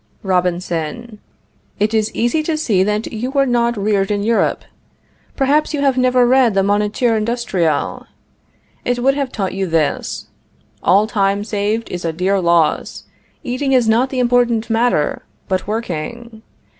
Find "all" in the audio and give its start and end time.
10.81-11.05